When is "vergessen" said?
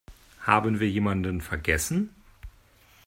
1.41-2.09